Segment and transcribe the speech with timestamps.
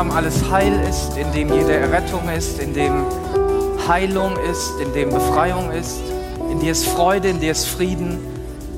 [0.00, 3.04] Namen alles Heil ist, in dem jede Errettung ist, in dem
[3.86, 6.00] Heilung ist, in dem Befreiung ist,
[6.50, 8.18] in dir ist Freude, in dir ist Frieden,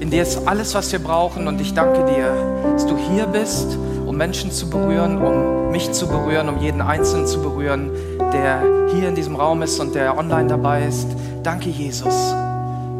[0.01, 1.47] in dir ist alles, was wir brauchen.
[1.47, 2.35] Und ich danke dir,
[2.73, 7.29] dass du hier bist, um Menschen zu berühren, um mich zu berühren, um jeden Einzelnen
[7.29, 7.93] zu berühren,
[8.33, 11.07] der hier in diesem Raum ist und der online dabei ist.
[11.45, 12.35] Danke, Jesus,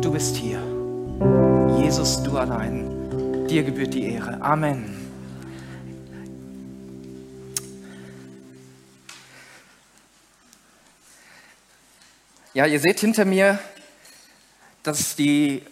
[0.01, 0.61] du bist hier.
[1.77, 2.87] Jesus, du allein.
[3.51, 4.41] Dir gebührt die Ehre.
[4.41, 4.92] Amen.
[12.55, 13.59] Ja, ihr seht hinter mir,
[14.83, 15.63] dass die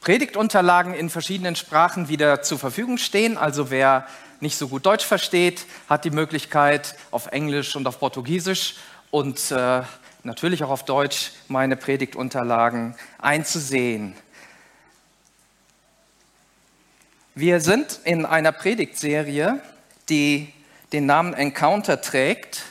[0.00, 3.38] Predigtunterlagen in verschiedenen Sprachen wieder zur Verfügung stehen.
[3.38, 4.06] Also wer
[4.40, 8.74] nicht so gut Deutsch versteht, hat die Möglichkeit auf Englisch und auf Portugiesisch
[9.10, 9.80] und äh,
[10.24, 14.14] natürlich auch auf Deutsch meine Predigtunterlagen einzusehen.
[17.34, 19.62] Wir sind in einer Predigtserie,
[20.10, 20.52] die
[20.92, 22.62] den Namen Encounter trägt.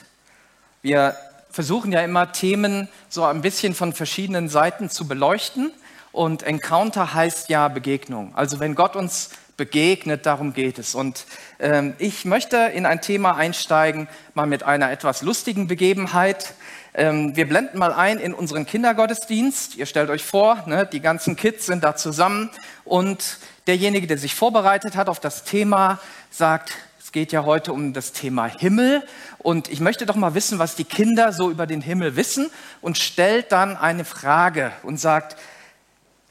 [0.82, 1.16] Wir
[1.56, 5.72] versuchen ja immer Themen so ein bisschen von verschiedenen Seiten zu beleuchten.
[6.12, 8.34] Und Encounter heißt ja Begegnung.
[8.36, 10.94] Also wenn Gott uns begegnet, darum geht es.
[10.94, 11.24] Und
[11.58, 16.52] ähm, ich möchte in ein Thema einsteigen, mal mit einer etwas lustigen Begebenheit.
[16.92, 19.76] Ähm, wir blenden mal ein in unseren Kindergottesdienst.
[19.76, 22.50] Ihr stellt euch vor, ne, die ganzen Kids sind da zusammen
[22.84, 26.74] und derjenige, der sich vorbereitet hat auf das Thema, sagt,
[27.12, 29.06] geht ja heute um das Thema Himmel.
[29.38, 32.98] Und ich möchte doch mal wissen, was die Kinder so über den Himmel wissen und
[32.98, 35.36] stellt dann eine Frage und sagt,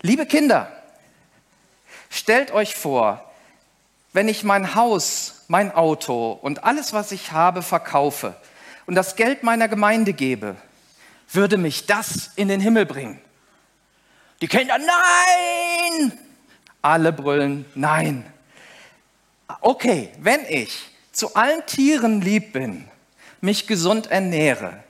[0.02, 0.72] liebe Kinder,
[2.10, 3.32] stellt euch vor,
[4.14, 8.36] wenn ich mein Haus, mein Auto und alles, was ich habe, verkaufe
[8.86, 10.56] und das Geld meiner Gemeinde gebe,
[11.32, 13.20] würde mich das in den Himmel bringen?
[14.42, 16.18] Die Kinder, nein!
[16.82, 18.26] Alle brüllen, nein.
[19.68, 22.88] Okay, wenn ich zu allen Tieren lieb bin,
[23.42, 24.84] mich gesund ernähre,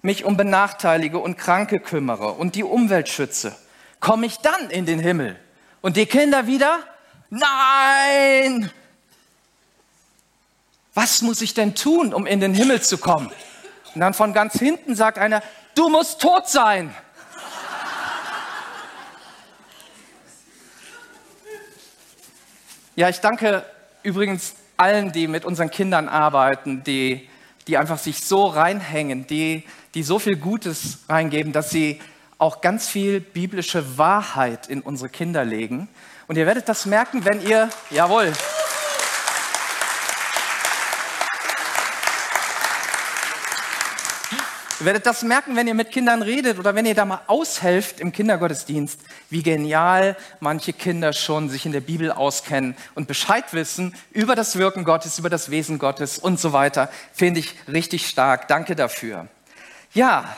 [0.00, 3.54] mich um Benachteilige und Kranke kümmere und die Umwelt schütze,
[4.00, 5.38] komme ich dann in den Himmel?
[5.82, 6.78] Und die Kinder wieder?
[7.28, 8.70] Nein!
[10.94, 13.30] Was muss ich denn tun, um in den Himmel zu kommen?
[13.94, 15.42] Und dann von ganz hinten sagt einer,
[15.74, 16.94] du musst tot sein.
[22.96, 23.66] Ja, ich danke
[24.04, 27.28] übrigens allen, die mit unseren Kindern arbeiten, die,
[27.66, 32.00] die einfach sich so reinhängen, die, die so viel Gutes reingeben, dass sie
[32.38, 35.88] auch ganz viel biblische Wahrheit in unsere Kinder legen.
[36.26, 38.32] Und ihr werdet das merken, wenn ihr, jawohl,
[44.84, 48.00] Ihr werdet das merken, wenn ihr mit Kindern redet oder wenn ihr da mal aushelft
[48.00, 49.00] im Kindergottesdienst,
[49.30, 54.58] wie genial manche Kinder schon sich in der Bibel auskennen und Bescheid wissen über das
[54.58, 56.90] Wirken Gottes, über das Wesen Gottes und so weiter.
[57.14, 58.46] Finde ich richtig stark.
[58.46, 59.26] Danke dafür.
[59.94, 60.36] Ja,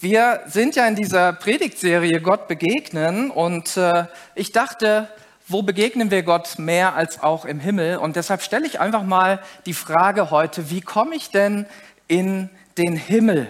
[0.00, 5.08] wir sind ja in dieser Predigtserie Gott begegnen und äh, ich dachte,
[5.46, 7.98] wo begegnen wir Gott mehr als auch im Himmel?
[7.98, 11.66] Und deshalb stelle ich einfach mal die Frage heute, wie komme ich denn
[12.08, 13.48] in den Himmel.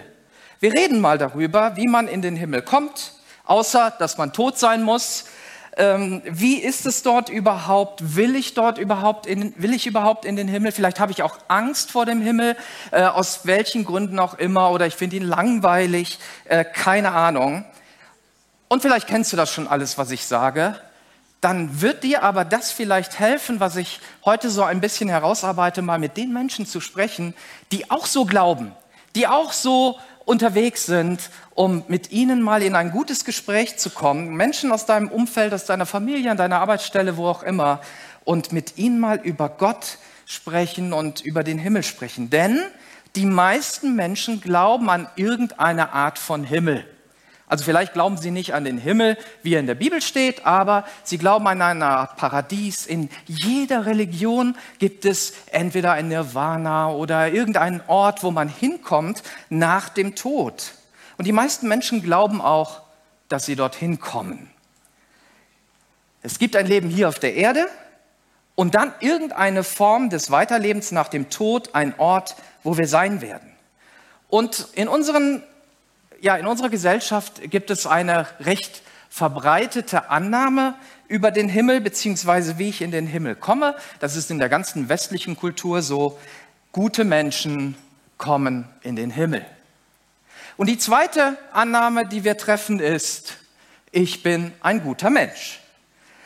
[0.59, 3.13] Wir reden mal darüber, wie man in den Himmel kommt,
[3.45, 5.25] außer dass man tot sein muss.
[5.77, 8.15] Ähm, wie ist es dort überhaupt?
[8.15, 10.71] Will ich dort überhaupt in, will ich überhaupt in den Himmel?
[10.71, 12.55] Vielleicht habe ich auch Angst vor dem Himmel,
[12.91, 17.65] äh, aus welchen Gründen auch immer, oder ich finde ihn langweilig, äh, keine Ahnung.
[18.69, 20.79] Und vielleicht kennst du das schon alles, was ich sage.
[21.41, 25.99] Dann wird dir aber das vielleicht helfen, was ich heute so ein bisschen herausarbeite, mal
[25.99, 27.35] mit den Menschen zu sprechen,
[27.71, 28.71] die auch so glauben,
[29.15, 34.35] die auch so unterwegs sind, um mit ihnen mal in ein gutes Gespräch zu kommen.
[34.35, 37.81] Menschen aus deinem Umfeld, aus deiner Familie, an deiner Arbeitsstelle, wo auch immer.
[38.23, 42.29] Und mit ihnen mal über Gott sprechen und über den Himmel sprechen.
[42.29, 42.59] Denn
[43.15, 46.85] die meisten Menschen glauben an irgendeine Art von Himmel.
[47.47, 50.83] Also vielleicht glauben sie nicht an den Himmel, wie er in der Bibel steht, aber
[51.03, 52.87] sie glauben an eine Art Paradies.
[52.87, 59.89] In jeder Religion gibt es entweder ein Nirvana oder irgendeinen Ort, wo man hinkommt nach
[59.89, 60.73] dem Tod.
[61.17, 62.81] Und die meisten Menschen glauben auch,
[63.29, 64.49] dass sie dorthin kommen.
[66.23, 67.67] Es gibt ein Leben hier auf der Erde
[68.55, 73.51] und dann irgendeine Form des Weiterlebens nach dem Tod, ein Ort, wo wir sein werden.
[74.29, 75.43] Und in unseren
[76.21, 80.75] ja, in unserer Gesellschaft gibt es eine recht verbreitete Annahme
[81.07, 83.75] über den Himmel, beziehungsweise wie ich in den Himmel komme.
[83.99, 86.19] Das ist in der ganzen westlichen Kultur so.
[86.71, 87.75] Gute Menschen
[88.17, 89.45] kommen in den Himmel.
[90.57, 93.37] Und die zweite Annahme, die wir treffen, ist,
[93.91, 95.59] ich bin ein guter Mensch.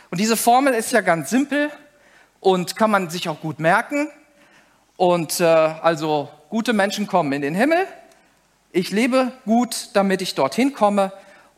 [0.10, 1.70] Und diese Formel ist ja ganz simpel
[2.40, 4.10] und kann man sich auch gut merken.
[4.98, 7.86] Und äh, also gute Menschen kommen in den Himmel.
[8.72, 11.12] Ich lebe gut, damit ich dorthin komme.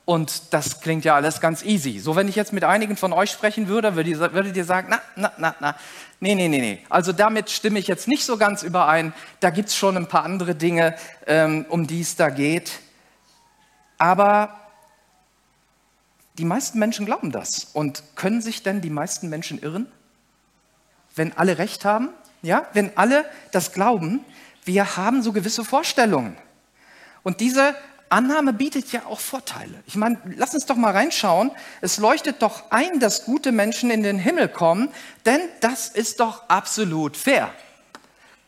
[0.05, 1.99] Und das klingt ja alles ganz easy.
[1.99, 5.31] So, wenn ich jetzt mit einigen von euch sprechen würde, würdet ihr, sagen, na, na,
[5.37, 5.75] na, na,
[6.19, 6.79] nee, nee, nee, nee.
[6.89, 9.13] Also damit stimme ich jetzt nicht so ganz überein.
[9.41, 10.95] Da gibt es schon ein paar andere Dinge,
[11.27, 12.79] ähm, um die es da geht.
[13.97, 14.59] Aber
[16.37, 17.65] die meisten Menschen glauben das.
[17.73, 19.85] Und können sich denn die meisten Menschen irren?
[21.15, 22.09] Wenn alle recht haben?
[22.41, 24.21] Ja, wenn alle das glauben,
[24.65, 26.37] wir haben so gewisse Vorstellungen.
[27.23, 27.75] Und diese
[28.09, 29.81] Annahme bietet ja auch Vorteile.
[29.87, 31.51] Ich meine, lass uns doch mal reinschauen.
[31.79, 34.89] Es leuchtet doch ein, dass gute Menschen in den Himmel kommen,
[35.25, 37.51] denn das ist doch absolut fair.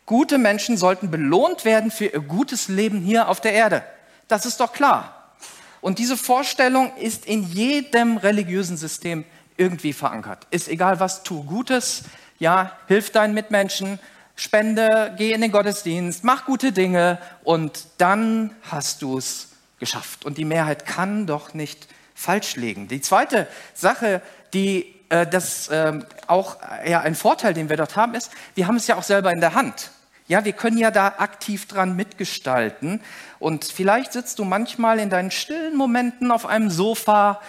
[0.06, 3.84] Gute Menschen sollten belohnt werden für ihr gutes Leben hier auf der Erde.
[4.28, 5.31] Das ist doch klar.
[5.80, 9.24] Und diese Vorstellung ist in jedem religiösen System
[9.56, 10.46] irgendwie verankert.
[10.50, 12.04] Ist egal was, tu Gutes,
[12.40, 14.00] ja, hilf deinen Mitmenschen,
[14.35, 19.50] spende, geh in den Gottesdienst, mach gute Dinge und dann hast du es
[19.80, 20.25] geschafft.
[20.25, 22.88] Und die Mehrheit kann doch nicht falsch liegen.
[22.88, 24.21] Die zweite Sache,
[24.53, 28.77] die äh, das äh, auch ja, ein Vorteil, den wir dort haben, ist, wir haben
[28.77, 29.91] es ja auch selber in der Hand.
[30.27, 33.01] Ja, wir können ja da aktiv dran mitgestalten.
[33.39, 37.41] Und vielleicht sitzt du manchmal in deinen stillen Momenten auf einem Sofa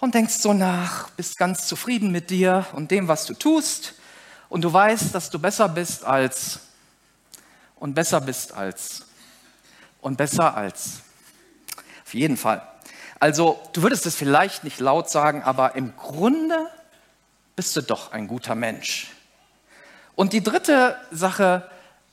[0.00, 3.99] und denkst so nach, bist ganz zufrieden mit dir und dem, was du tust.
[4.50, 6.58] Und du weißt, dass du besser bist als
[7.76, 9.06] und besser bist als
[10.02, 11.00] und besser als.
[12.04, 12.60] Auf jeden Fall.
[13.20, 16.66] Also, du würdest es vielleicht nicht laut sagen, aber im Grunde
[17.54, 19.12] bist du doch ein guter Mensch.
[20.16, 21.70] Und die dritte Sache,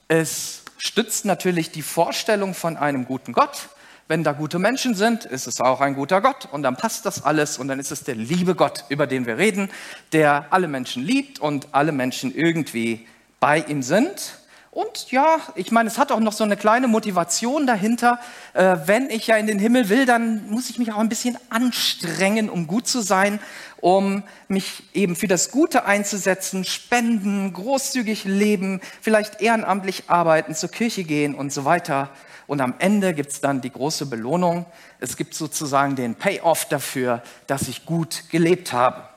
[0.07, 3.69] es stützt natürlich die Vorstellung von einem guten Gott.
[4.09, 7.25] Wenn da gute Menschen sind, ist es auch ein guter Gott und dann passt das
[7.25, 9.69] alles und dann ist es der liebe Gott, über den wir reden,
[10.13, 13.06] der alle Menschen liebt und alle Menschen irgendwie
[13.42, 14.38] bei ihm sind.
[14.77, 18.19] Und ja, ich meine, es hat auch noch so eine kleine Motivation dahinter.
[18.53, 21.35] Äh, wenn ich ja in den Himmel will, dann muss ich mich auch ein bisschen
[21.50, 23.39] anstrengen, um gut zu sein,
[23.81, 31.06] um mich eben für das Gute einzusetzen, spenden, großzügig leben, vielleicht ehrenamtlich arbeiten, zur Kirche
[31.06, 32.12] gehen und so weiter.
[32.45, 34.68] Und am Ende gibt es dann die große Belohnung.
[35.00, 39.09] Es gibt sozusagen den Payoff dafür, dass ich gut gelebt habe.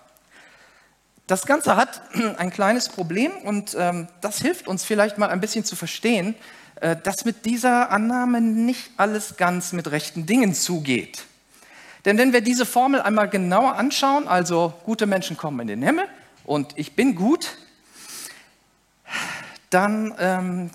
[1.31, 2.03] Das Ganze hat
[2.39, 6.35] ein kleines Problem und ähm, das hilft uns vielleicht mal ein bisschen zu verstehen,
[6.81, 11.27] äh, dass mit dieser Annahme nicht alles ganz mit rechten Dingen zugeht.
[12.05, 16.07] Denn wenn wir diese Formel einmal genauer anschauen, also gute Menschen kommen in den Himmel
[16.43, 17.59] und ich bin gut,
[19.71, 20.71] dann ähm,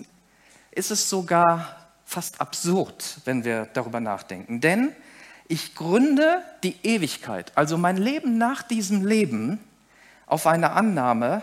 [0.71, 4.61] ist es sogar fast absurd, wenn wir darüber nachdenken.
[4.61, 4.95] Denn
[5.49, 9.59] ich gründe die Ewigkeit, also mein Leben nach diesem Leben,
[10.27, 11.42] auf eine Annahme,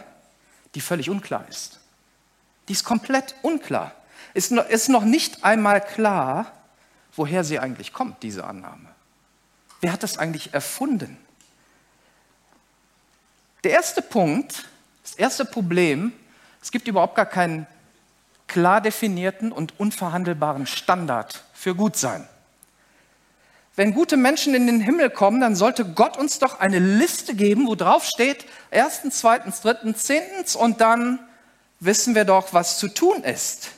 [0.75, 1.81] die völlig unklar ist.
[2.69, 3.93] Die ist komplett unklar.
[4.51, 6.53] Noch, ist noch nicht einmal klar,
[7.15, 8.89] woher sie eigentlich kommt, diese Annahme.
[9.81, 11.19] Wer hat das eigentlich erfunden?
[13.65, 14.65] Der erste Punkt,
[15.03, 16.13] das erste Problem,
[16.61, 17.67] es gibt überhaupt gar keinen
[18.47, 22.27] klar definierten und unverhandelbaren Standard für Gutsein.
[23.75, 27.67] Wenn gute Menschen in den Himmel kommen, dann sollte Gott uns doch eine Liste geben,
[27.67, 31.19] wo drauf steht, erstens, zweitens, drittens, zehntens und dann
[31.81, 33.71] wissen wir doch, was zu tun ist.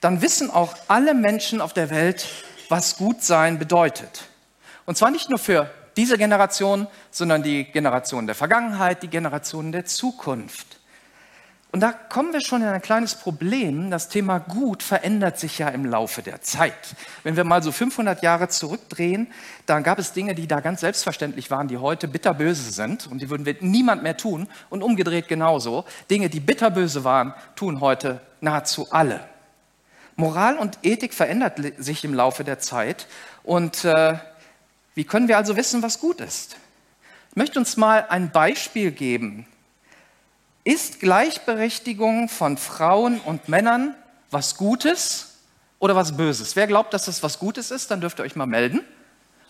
[0.00, 2.26] Dann wissen auch alle Menschen auf der Welt,
[2.70, 4.24] was gut sein bedeutet.
[4.86, 9.84] Und zwar nicht nur für diese Generation, sondern die Generation der Vergangenheit, die Generation der
[9.84, 10.78] Zukunft.
[11.72, 13.90] Und da kommen wir schon in ein kleines Problem.
[13.90, 16.94] Das Thema Gut verändert sich ja im Laufe der Zeit.
[17.22, 19.28] Wenn wir mal so 500 Jahre zurückdrehen,
[19.64, 23.30] dann gab es Dinge, die da ganz selbstverständlich waren, die heute bitterböse sind und die
[23.30, 24.48] würden wir niemand mehr tun.
[24.68, 25.86] Und umgedreht genauso.
[26.10, 29.20] Dinge, die bitterböse waren, tun heute nahezu alle.
[30.16, 33.06] Moral und Ethik verändert sich im Laufe der Zeit.
[33.44, 34.18] Und äh,
[34.94, 36.56] wie können wir also wissen, was gut ist?
[37.30, 39.46] Ich möchte uns mal ein Beispiel geben
[40.64, 43.94] ist Gleichberechtigung von Frauen und Männern
[44.30, 45.38] was Gutes
[45.78, 46.56] oder was Böses?
[46.56, 48.80] Wer glaubt, dass das was Gutes ist, dann dürft ihr euch mal melden.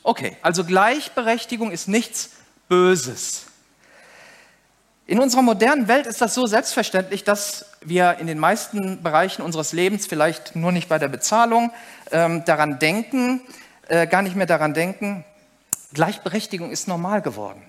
[0.03, 2.31] Okay, also Gleichberechtigung ist nichts
[2.69, 3.47] Böses.
[5.07, 9.73] In unserer modernen Welt ist das so selbstverständlich, dass wir in den meisten Bereichen unseres
[9.73, 11.71] Lebens, vielleicht nur nicht bei der Bezahlung,
[12.11, 13.43] ähm, daran denken,
[13.89, 15.25] äh, gar nicht mehr daran denken,
[15.93, 17.63] Gleichberechtigung ist normal geworden.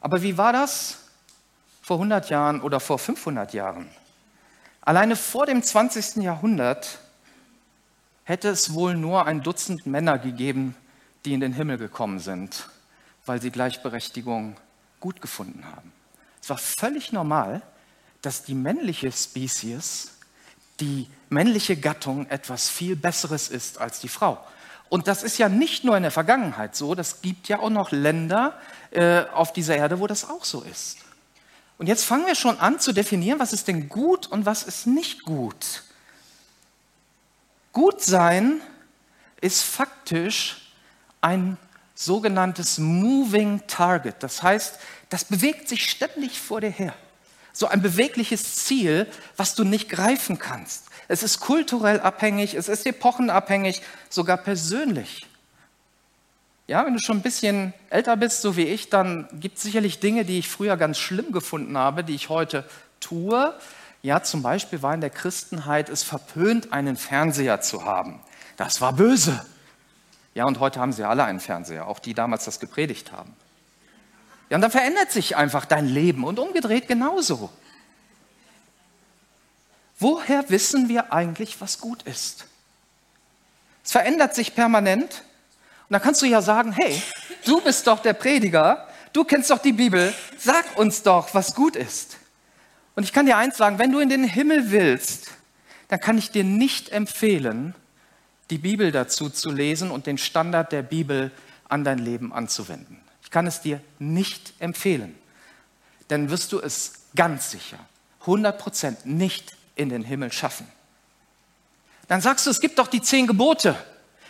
[0.00, 1.01] Aber wie war das
[1.82, 3.88] vor 100 Jahren oder vor 500 Jahren.
[4.80, 6.22] Alleine vor dem 20.
[6.22, 6.98] Jahrhundert
[8.24, 10.74] hätte es wohl nur ein Dutzend Männer gegeben,
[11.24, 12.68] die in den Himmel gekommen sind,
[13.26, 14.56] weil sie Gleichberechtigung
[15.00, 15.92] gut gefunden haben.
[16.40, 17.62] Es war völlig normal,
[18.22, 20.12] dass die männliche Spezies
[20.80, 24.44] die männliche Gattung etwas viel Besseres ist als die Frau.
[24.88, 27.92] Und das ist ja nicht nur in der Vergangenheit so, das gibt ja auch noch
[27.92, 28.58] Länder
[28.90, 30.98] äh, auf dieser Erde, wo das auch so ist.
[31.82, 34.86] Und jetzt fangen wir schon an zu definieren, was ist denn gut und was ist
[34.86, 35.82] nicht gut.
[37.72, 38.60] Gut sein
[39.40, 40.72] ist faktisch
[41.20, 41.56] ein
[41.96, 44.14] sogenanntes Moving Target.
[44.20, 46.94] Das heißt, das bewegt sich ständig vor dir her.
[47.52, 50.84] So ein bewegliches Ziel, was du nicht greifen kannst.
[51.08, 55.26] Es ist kulturell abhängig, es ist epochenabhängig, sogar persönlich.
[56.68, 60.00] Ja, wenn du schon ein bisschen älter bist, so wie ich, dann gibt es sicherlich
[60.00, 62.64] Dinge, die ich früher ganz schlimm gefunden habe, die ich heute
[63.00, 63.54] tue.
[64.02, 68.20] Ja, zum Beispiel war in der Christenheit es verpönt, einen Fernseher zu haben.
[68.56, 69.44] Das war böse.
[70.34, 73.34] Ja, und heute haben sie alle einen Fernseher, auch die damals das gepredigt haben.
[74.48, 77.50] Ja, und dann verändert sich einfach dein Leben und umgedreht genauso.
[79.98, 82.46] Woher wissen wir eigentlich, was gut ist?
[83.84, 85.22] Es verändert sich permanent.
[85.88, 87.02] Und da kannst du ja sagen, hey,
[87.44, 91.76] du bist doch der Prediger, du kennst doch die Bibel, sag uns doch, was gut
[91.76, 92.16] ist.
[92.94, 95.28] Und ich kann dir eins sagen, wenn du in den Himmel willst,
[95.88, 97.74] dann kann ich dir nicht empfehlen,
[98.50, 101.30] die Bibel dazu zu lesen und den Standard der Bibel
[101.68, 103.00] an dein Leben anzuwenden.
[103.22, 105.16] Ich kann es dir nicht empfehlen.
[106.08, 107.78] Dann wirst du es ganz sicher,
[108.20, 110.66] 100 Prozent nicht in den Himmel schaffen.
[112.08, 113.76] Dann sagst du, es gibt doch die zehn Gebote.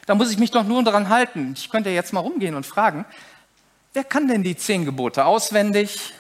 [0.07, 1.55] Da muss ich mich doch nur daran halten.
[1.57, 3.05] Ich könnte jetzt mal rumgehen und fragen,
[3.93, 6.13] wer kann denn die zehn Gebote auswendig?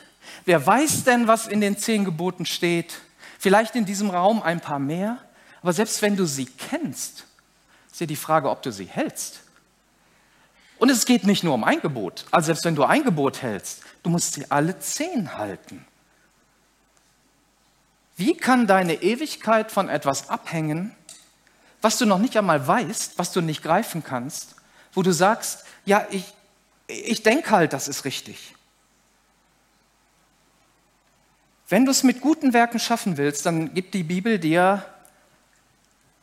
[0.44, 3.00] Wer weiß denn, was in den zehn Geboten steht?
[3.38, 5.18] Vielleicht in diesem Raum ein paar mehr.
[5.62, 7.26] Aber selbst wenn du sie kennst,
[7.90, 9.42] ist ja die Frage, ob du sie hältst.
[10.78, 12.24] Und es geht nicht nur um ein Gebot.
[12.30, 15.84] Also selbst wenn du ein Gebot hältst, du musst sie alle zehn halten.
[18.16, 20.94] Wie kann deine Ewigkeit von etwas abhängen,
[21.82, 24.54] was du noch nicht einmal weißt, was du nicht greifen kannst,
[24.92, 26.32] wo du sagst, ja, ich,
[26.86, 28.54] ich denke halt, das ist richtig.
[31.68, 34.84] Wenn du es mit guten Werken schaffen willst, dann gibt die Bibel dir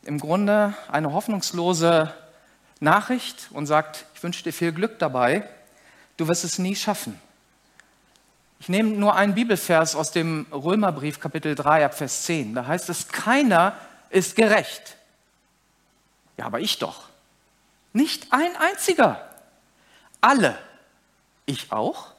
[0.03, 2.13] im Grunde eine hoffnungslose
[2.79, 5.47] Nachricht und sagt, ich wünsche dir viel Glück dabei,
[6.17, 7.19] du wirst es nie schaffen.
[8.61, 12.55] Ich nehme nur einen Bibelvers aus dem Römerbrief Kapitel 3 ab Vers 10.
[12.55, 13.75] Da heißt es, keiner
[14.09, 14.97] ist gerecht.
[16.39, 17.09] Ja, aber ich doch.
[17.91, 19.29] Nicht ein einziger.
[20.21, 20.57] Alle,
[21.45, 22.13] ich auch,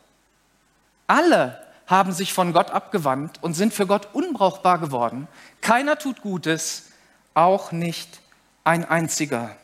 [1.07, 5.27] alle haben sich von Gott abgewandt und sind für Gott unbrauchbar geworden.
[5.63, 6.91] Keiner tut Gutes,
[7.33, 8.21] auch nicht
[8.63, 9.57] ein einziger.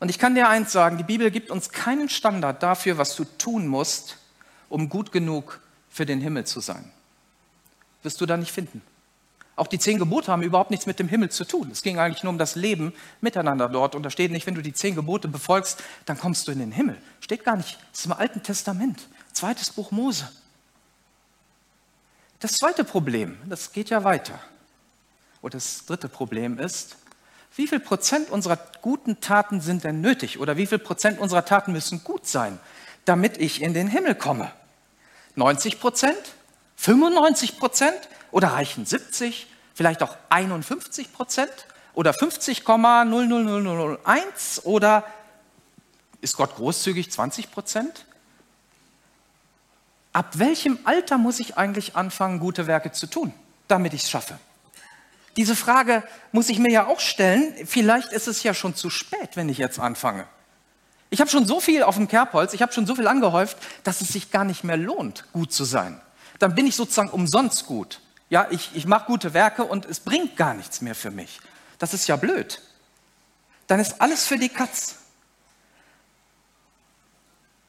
[0.00, 3.24] Und ich kann dir eins sagen, die Bibel gibt uns keinen Standard dafür, was du
[3.24, 4.16] tun musst,
[4.70, 6.90] um gut genug für den Himmel zu sein.
[8.02, 8.80] Wirst du da nicht finden.
[9.56, 11.70] Auch die zehn Gebote haben überhaupt nichts mit dem Himmel zu tun.
[11.70, 13.94] Es ging eigentlich nur um das Leben miteinander dort.
[13.94, 16.72] Und da steht nicht, wenn du die zehn Gebote befolgst, dann kommst du in den
[16.72, 17.00] Himmel.
[17.20, 17.78] Steht gar nicht.
[17.92, 19.08] Das ist im Alten Testament.
[19.32, 20.28] Zweites Buch Mose.
[22.40, 24.38] Das zweite Problem, das geht ja weiter.
[25.40, 26.96] Und das dritte Problem ist,
[27.56, 30.40] wie viel Prozent unserer guten Taten sind denn nötig?
[30.40, 32.58] Oder wie viel Prozent unserer Taten müssen gut sein,
[33.04, 34.50] damit ich in den Himmel komme?
[35.36, 36.18] 90 Prozent?
[36.76, 38.08] 95 Prozent?
[38.34, 39.46] Oder reichen 70?
[39.74, 41.52] Vielleicht auch 51 Prozent?
[41.94, 44.64] Oder 50,00001?
[44.64, 45.04] Oder
[46.20, 48.06] ist Gott großzügig 20 Prozent?
[50.12, 53.32] Ab welchem Alter muss ich eigentlich anfangen, gute Werke zu tun,
[53.68, 54.36] damit ich es schaffe?
[55.36, 57.54] Diese Frage muss ich mir ja auch stellen.
[57.66, 60.26] Vielleicht ist es ja schon zu spät, wenn ich jetzt anfange.
[61.10, 64.00] Ich habe schon so viel auf dem Kerbholz, ich habe schon so viel angehäuft, dass
[64.00, 66.00] es sich gar nicht mehr lohnt, gut zu sein.
[66.40, 68.00] Dann bin ich sozusagen umsonst gut.
[68.30, 71.40] Ja, ich, ich mache gute Werke und es bringt gar nichts mehr für mich.
[71.78, 72.62] Das ist ja blöd.
[73.66, 74.96] Dann ist alles für die Katz.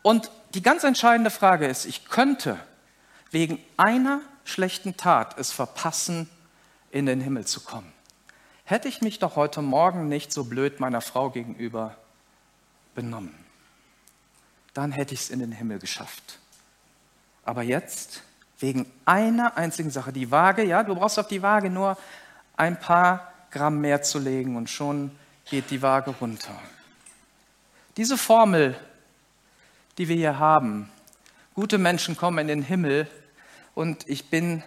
[0.02, 2.60] Und die ganz entscheidende Frage ist, ich könnte
[3.32, 6.30] wegen einer schlechten Tat es verpassen,
[6.92, 7.92] in den Himmel zu kommen.
[8.64, 11.98] Hätte ich mich doch heute Morgen nicht so blöd meiner Frau gegenüber
[12.94, 13.36] benommen,
[14.74, 16.40] dann hätte ich es in den Himmel geschafft.
[17.44, 18.24] Aber jetzt,
[18.60, 21.98] wegen einer einzigen Sache, die Waage, ja, du brauchst auf die Waage nur
[22.56, 25.12] ein paar Gramm mehr zu legen und schon
[25.46, 26.54] geht die Waage runter.
[27.98, 28.78] Diese Formel,
[29.98, 30.90] die wir hier haben,
[31.54, 33.10] gute Menschen kommen in den Himmel
[33.74, 34.64] und ich bin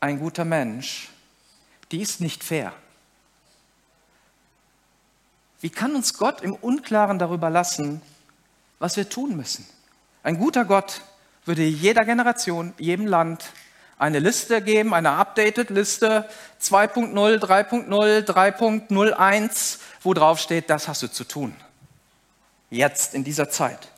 [0.00, 1.08] ein guter Mensch,
[1.92, 2.72] die ist nicht fair.
[5.60, 8.02] Wie kann uns Gott im Unklaren darüber lassen,
[8.78, 9.66] was wir tun müssen?
[10.22, 11.00] Ein guter Gott
[11.44, 13.44] würde jeder Generation, jedem Land
[13.98, 16.28] eine Liste geben, eine updated Liste
[16.60, 21.54] 2.0, 3.0, 3.01, wo drauf steht, das hast du zu tun.
[22.70, 23.88] Jetzt, in dieser Zeit.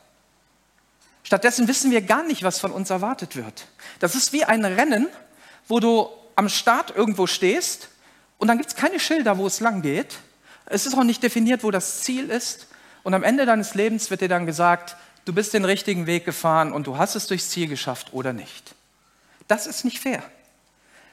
[1.23, 3.65] Stattdessen wissen wir gar nicht, was von uns erwartet wird.
[3.99, 5.07] Das ist wie ein Rennen,
[5.67, 7.89] wo du am Start irgendwo stehst
[8.37, 10.19] und dann gibt es keine Schilder, wo es lang geht.
[10.65, 12.67] Es ist auch nicht definiert, wo das Ziel ist.
[13.03, 14.95] Und am Ende deines Lebens wird dir dann gesagt,
[15.27, 18.73] du bist den richtigen Weg gefahren und du hast es durchs Ziel geschafft oder nicht.
[19.47, 20.23] Das ist nicht fair.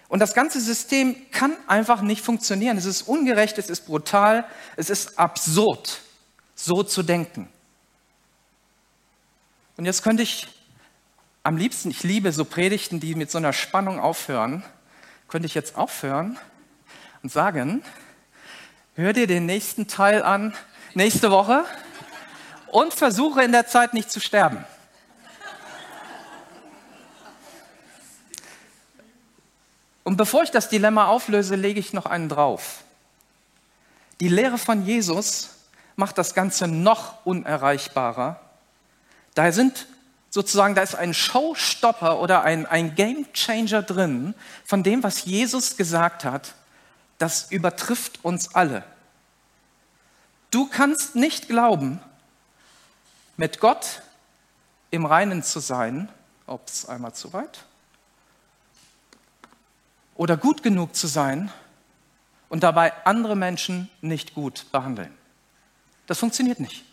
[0.09, 2.79] Und das ganze System kann einfach nicht funktionieren.
[2.79, 4.45] Es ist ungerecht, es ist brutal,
[4.77, 6.01] es ist absurd,
[6.55, 7.49] so zu denken.
[9.77, 10.47] Und jetzt könnte ich
[11.43, 14.63] am liebsten, ich liebe so Predigten, die mit so einer Spannung aufhören,
[15.27, 16.39] könnte ich jetzt aufhören
[17.23, 17.83] und sagen,
[18.95, 20.55] hör dir den nächsten Teil an
[20.95, 21.65] nächste Woche
[22.75, 24.65] und versuche in der Zeit nicht zu sterben.
[30.03, 32.83] Und bevor ich das Dilemma auflöse, lege ich noch einen drauf.
[34.19, 35.51] Die Lehre von Jesus
[35.95, 38.41] macht das Ganze noch unerreichbarer.
[39.35, 39.87] Da sind
[40.31, 45.77] sozusagen, da ist ein Showstopper oder ein, ein Game Changer drin von dem, was Jesus
[45.77, 46.55] gesagt hat.
[47.19, 48.83] Das übertrifft uns alle.
[50.51, 52.01] Du kannst nicht glauben,
[53.37, 54.03] mit Gott
[54.91, 56.09] im Reinen zu sein,
[56.47, 57.65] ob es einmal zu weit,
[60.15, 61.51] oder gut genug zu sein
[62.49, 65.13] und dabei andere Menschen nicht gut behandeln.
[66.07, 66.85] Das funktioniert nicht.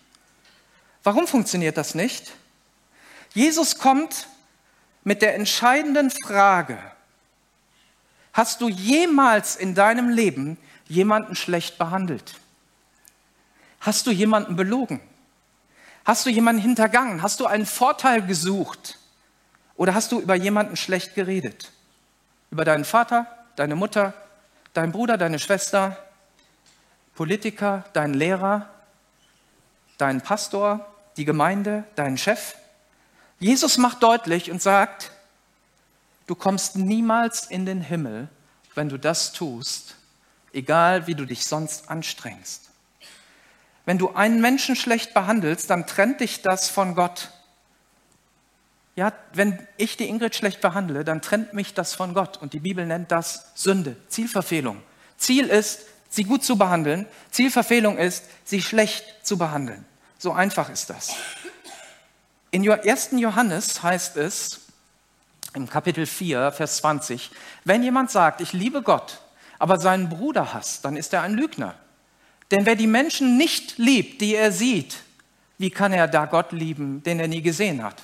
[1.03, 2.31] Warum funktioniert das nicht?
[3.33, 4.27] Jesus kommt
[5.03, 6.79] mit der entscheidenden Frage,
[8.33, 12.35] hast du jemals in deinem Leben jemanden schlecht behandelt?
[13.79, 14.99] Hast du jemanden belogen?
[16.03, 17.21] Hast du jemanden hintergangen?
[17.21, 18.97] Hast du einen Vorteil gesucht?
[19.75, 21.71] Oder hast du über jemanden schlecht geredet?
[22.49, 24.13] Über deinen Vater, deine Mutter,
[24.73, 25.97] deinen Bruder, deine Schwester,
[27.15, 28.69] Politiker, deinen Lehrer,
[29.97, 30.87] deinen Pastor,
[31.17, 32.55] die Gemeinde, deinen Chef.
[33.39, 35.11] Jesus macht deutlich und sagt,
[36.25, 38.27] du kommst niemals in den Himmel,
[38.73, 39.95] wenn du das tust,
[40.53, 42.70] egal wie du dich sonst anstrengst.
[43.85, 47.31] Wenn du einen Menschen schlecht behandelst, dann trennt dich das von Gott.
[48.95, 52.37] Ja, wenn ich die Ingrid schlecht behandle, dann trennt mich das von Gott.
[52.37, 54.81] Und die Bibel nennt das Sünde, Zielverfehlung.
[55.17, 57.07] Ziel ist, sie gut zu behandeln.
[57.31, 59.85] Zielverfehlung ist, sie schlecht zu behandeln.
[60.17, 61.15] So einfach ist das.
[62.51, 63.11] In 1.
[63.13, 64.59] Johannes heißt es,
[65.53, 67.31] im Kapitel 4, Vers 20,
[67.65, 69.21] wenn jemand sagt, ich liebe Gott,
[69.57, 71.75] aber seinen Bruder hasst, dann ist er ein Lügner.
[72.51, 74.97] Denn wer die Menschen nicht liebt, die er sieht,
[75.57, 77.95] wie kann er da Gott lieben, den er nie gesehen hat?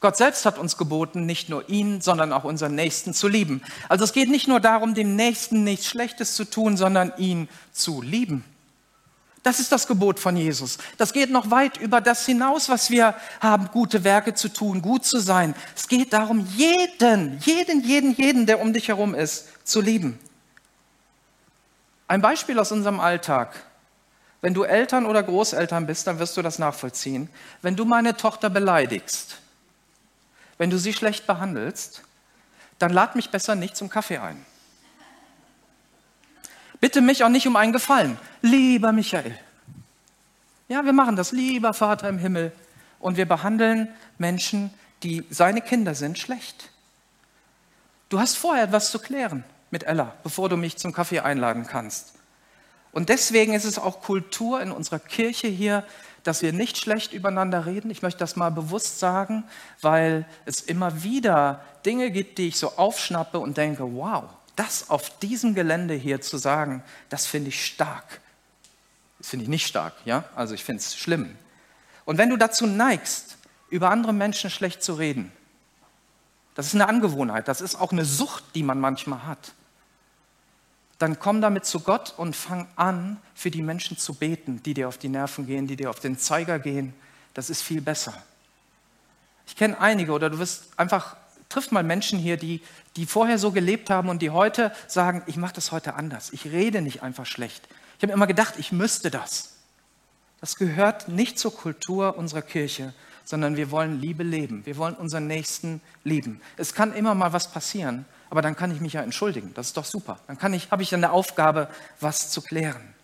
[0.00, 3.62] Gott selbst hat uns geboten, nicht nur ihn, sondern auch unseren Nächsten zu lieben.
[3.88, 8.02] Also es geht nicht nur darum, dem Nächsten nichts Schlechtes zu tun, sondern ihn zu
[8.02, 8.44] lieben.
[9.44, 10.78] Das ist das Gebot von Jesus.
[10.98, 15.04] Das geht noch weit über das hinaus, was wir haben, gute Werke zu tun, gut
[15.04, 15.54] zu sein.
[15.76, 20.18] Es geht darum, jeden, jeden, jeden, jeden, der um dich herum ist, zu lieben.
[22.08, 23.54] Ein Beispiel aus unserem Alltag.
[24.42, 27.30] Wenn du Eltern oder Großeltern bist, dann wirst du das nachvollziehen.
[27.62, 29.38] Wenn du meine Tochter beleidigst,
[30.58, 32.02] wenn du sie schlecht behandelst,
[32.78, 34.44] dann lad mich besser nicht zum Kaffee ein.
[36.80, 38.18] Bitte mich auch nicht um einen Gefallen.
[38.42, 39.38] Lieber Michael.
[40.66, 41.30] Ja, wir machen das.
[41.30, 42.50] Lieber Vater im Himmel.
[42.98, 44.74] Und wir behandeln Menschen,
[45.04, 46.70] die seine Kinder sind, schlecht.
[48.08, 52.14] Du hast vorher etwas zu klären mit Ella, bevor du mich zum Kaffee einladen kannst.
[52.92, 55.84] Und deswegen ist es auch Kultur in unserer Kirche hier,
[56.24, 57.90] dass wir nicht schlecht übereinander reden.
[57.90, 59.44] Ich möchte das mal bewusst sagen,
[59.80, 64.24] weil es immer wieder Dinge gibt, die ich so aufschnappe und denke, wow,
[64.54, 68.20] das auf diesem Gelände hier zu sagen, das finde ich stark.
[69.18, 70.24] Das finde ich nicht stark, ja?
[70.36, 71.36] Also ich finde es schlimm.
[72.04, 73.38] Und wenn du dazu neigst,
[73.70, 75.32] über andere Menschen schlecht zu reden,
[76.54, 79.54] das ist eine Angewohnheit, das ist auch eine Sucht, die man manchmal hat
[81.02, 84.86] dann komm damit zu Gott und fang an, für die Menschen zu beten, die dir
[84.86, 86.94] auf die Nerven gehen, die dir auf den Zeiger gehen.
[87.34, 88.14] Das ist viel besser.
[89.48, 91.16] Ich kenne einige oder du wirst einfach,
[91.48, 92.62] triff mal Menschen hier, die,
[92.94, 96.32] die vorher so gelebt haben und die heute sagen, ich mache das heute anders.
[96.32, 97.66] Ich rede nicht einfach schlecht.
[97.96, 99.54] Ich habe immer gedacht, ich müsste das.
[100.40, 104.64] Das gehört nicht zur Kultur unserer Kirche, sondern wir wollen Liebe leben.
[104.66, 106.40] Wir wollen unseren Nächsten lieben.
[106.56, 109.52] Es kann immer mal was passieren, aber dann kann ich mich ja entschuldigen.
[109.52, 110.18] Das ist doch super.
[110.26, 111.68] Dann kann ich, habe ich eine Aufgabe,
[112.00, 112.94] was zu klären.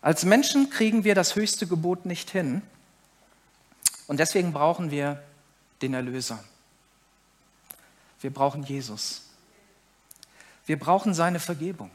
[0.00, 2.62] Als Menschen kriegen wir das höchste Gebot nicht hin
[4.06, 5.22] und deswegen brauchen wir
[5.82, 6.42] den Erlöser.
[8.22, 9.24] Wir brauchen Jesus.
[10.64, 11.90] Wir brauchen seine Vergebung.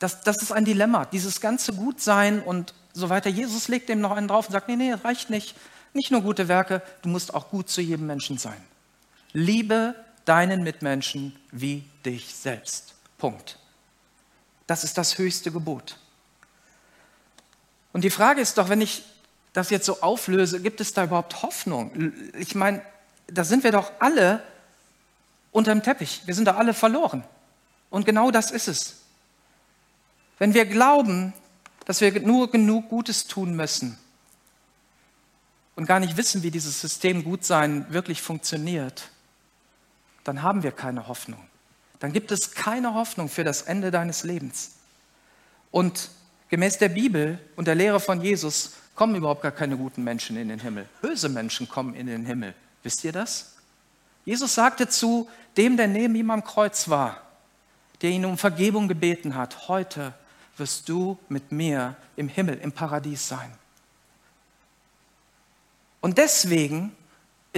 [0.00, 3.30] Das, das ist ein Dilemma, dieses ganze Gutsein und so weiter.
[3.30, 5.54] Jesus legt dem noch einen drauf und sagt, nee, nee, reicht nicht.
[5.92, 8.60] Nicht nur gute Werke, du musst auch gut zu jedem Menschen sein.
[9.32, 9.94] Liebe
[10.28, 12.94] deinen Mitmenschen wie dich selbst.
[13.16, 13.58] Punkt.
[14.66, 15.98] Das ist das höchste Gebot.
[17.92, 19.04] Und die Frage ist doch, wenn ich
[19.54, 22.12] das jetzt so auflöse, gibt es da überhaupt Hoffnung?
[22.38, 22.82] Ich meine,
[23.26, 24.42] da sind wir doch alle
[25.52, 26.22] unter dem Teppich.
[26.26, 27.24] Wir sind da alle verloren.
[27.90, 28.96] Und genau das ist es.
[30.38, 31.32] Wenn wir glauben,
[31.86, 33.98] dass wir nur genug Gutes tun müssen
[35.74, 39.10] und gar nicht wissen, wie dieses System Gutsein wirklich funktioniert,
[40.28, 41.42] dann haben wir keine Hoffnung.
[42.00, 44.72] Dann gibt es keine Hoffnung für das Ende deines Lebens.
[45.70, 46.10] Und
[46.50, 50.48] gemäß der Bibel und der Lehre von Jesus kommen überhaupt gar keine guten Menschen in
[50.48, 50.86] den Himmel.
[51.00, 52.54] Böse Menschen kommen in den Himmel.
[52.82, 53.54] Wisst ihr das?
[54.26, 57.22] Jesus sagte zu dem, der neben ihm am Kreuz war,
[58.02, 60.12] der ihn um Vergebung gebeten hat, heute
[60.58, 63.50] wirst du mit mir im Himmel, im Paradies sein.
[66.02, 66.94] Und deswegen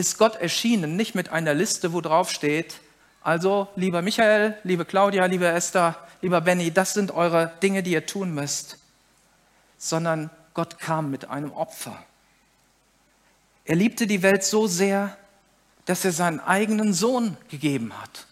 [0.01, 2.81] ist Gott erschienen, nicht mit einer Liste, wo drauf steht,
[3.23, 8.07] also lieber Michael, liebe Claudia, liebe Esther, lieber Benny, das sind eure Dinge, die ihr
[8.07, 8.79] tun müsst,
[9.77, 12.03] sondern Gott kam mit einem Opfer.
[13.67, 15.17] Er liebte die Welt so sehr,
[15.85, 18.27] dass er seinen eigenen Sohn gegeben hat.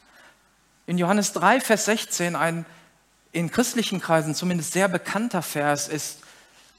[0.86, 2.64] In Johannes 3, Vers 16, ein
[3.32, 6.20] in christlichen Kreisen zumindest sehr bekannter Vers ist,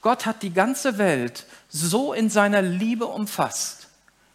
[0.00, 3.79] Gott hat die ganze Welt so in seiner Liebe umfasst,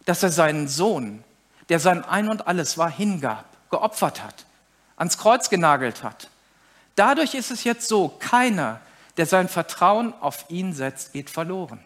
[0.06, 1.22] dass er seinen Sohn,
[1.68, 4.46] der sein Ein und alles war, hingab, geopfert hat,
[4.96, 6.30] ans Kreuz genagelt hat.
[6.94, 8.80] Dadurch ist es jetzt so, keiner,
[9.18, 11.80] der sein Vertrauen auf ihn setzt, geht verloren.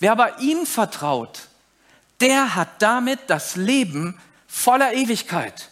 [0.00, 1.48] Wer aber ihm vertraut,
[2.20, 5.70] der hat damit das Leben voller Ewigkeit.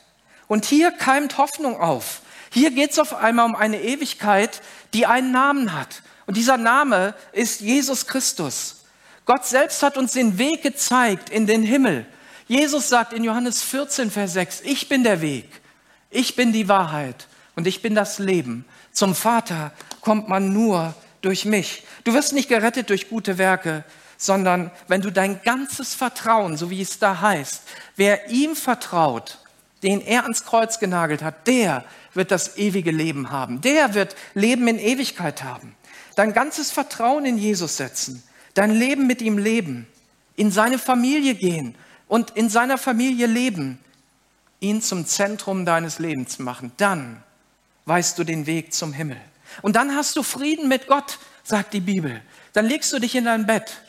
[0.49, 2.21] Und hier keimt Hoffnung auf.
[2.51, 4.61] Hier geht es auf einmal um eine Ewigkeit,
[4.93, 6.03] die einen Namen hat.
[6.27, 8.82] Und dieser Name ist Jesus Christus.
[9.25, 12.07] Gott selbst hat uns den Weg gezeigt in den Himmel.
[12.49, 15.49] Jesus sagt in Johannes 14, Vers 6, ich bin der Weg,
[16.11, 18.65] ich bin die Wahrheit und ich bin das Leben.
[18.93, 21.85] Zum Vater kommt man nur durch mich.
[22.05, 23.85] Du wirst nicht gerettet durch gute Werke,
[24.19, 27.63] sondern wenn du dein ganzes Vertrauen, so wie es da heißt,
[27.97, 29.39] wer ihm vertraut,
[29.83, 33.61] den er ans Kreuz genagelt hat, der wird das ewige Leben haben.
[33.63, 35.75] Der wird Leben in Ewigkeit haben.
[36.15, 38.23] Dein ganzes Vertrauen in Jesus setzen,
[38.55, 39.87] dein Leben mit ihm leben,
[40.37, 41.75] in seine Familie gehen
[42.09, 43.79] und in seiner Familie leben,
[44.61, 46.73] ihn zum Zentrum deines Lebens machen.
[46.77, 47.23] Dann
[47.87, 49.21] weißt du den Weg zum Himmel.
[49.61, 52.23] Und dann hast du Frieden mit Gott, sagt die Bibel.
[52.53, 53.83] Dann legst du dich in dein Bett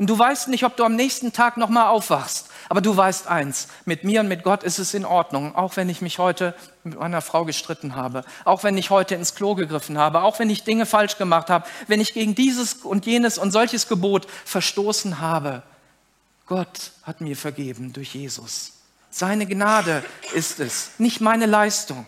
[0.00, 2.46] und du weißt nicht, ob du am nächsten Tag nochmal aufwachst.
[2.70, 5.90] Aber du weißt eins, mit mir und mit Gott ist es in Ordnung, auch wenn
[5.90, 9.98] ich mich heute mit meiner Frau gestritten habe, auch wenn ich heute ins Klo gegriffen
[9.98, 13.50] habe, auch wenn ich Dinge falsch gemacht habe, wenn ich gegen dieses und jenes und
[13.50, 15.62] solches Gebot verstoßen habe.
[16.46, 18.72] Gott hat mir vergeben durch Jesus.
[19.10, 22.06] Seine Gnade ist es, nicht meine Leistung.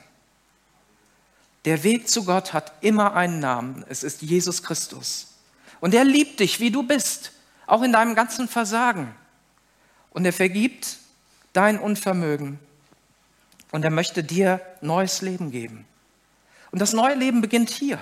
[1.66, 3.84] Der Weg zu Gott hat immer einen Namen.
[3.86, 5.34] Es ist Jesus Christus.
[5.80, 7.32] Und er liebt dich, wie du bist
[7.66, 9.14] auch in deinem ganzen Versagen.
[10.10, 10.98] Und er vergibt
[11.52, 12.58] dein Unvermögen.
[13.70, 15.86] Und er möchte dir neues Leben geben.
[16.70, 17.98] Und das neue Leben beginnt hier.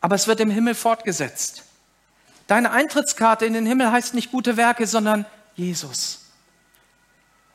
[0.00, 1.64] Aber es wird im Himmel fortgesetzt.
[2.46, 6.26] Deine Eintrittskarte in den Himmel heißt nicht gute Werke, sondern Jesus.